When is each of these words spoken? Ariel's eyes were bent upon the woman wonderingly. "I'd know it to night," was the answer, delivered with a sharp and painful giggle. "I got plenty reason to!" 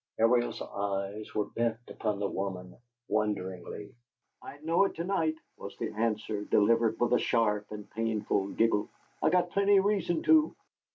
Ariel's 0.17 0.63
eyes 0.63 1.35
were 1.35 1.45
bent 1.45 1.77
upon 1.87 2.17
the 2.17 2.27
woman 2.27 2.75
wonderingly. 3.07 3.93
"I'd 4.41 4.63
know 4.63 4.85
it 4.85 4.95
to 4.95 5.03
night," 5.03 5.35
was 5.57 5.77
the 5.77 5.91
answer, 5.91 6.43
delivered 6.43 6.99
with 6.99 7.13
a 7.13 7.19
sharp 7.19 7.67
and 7.69 7.87
painful 7.87 8.47
giggle. 8.53 8.89
"I 9.21 9.29
got 9.29 9.51
plenty 9.51 9.79
reason 9.79 10.23
to!" 10.23 10.55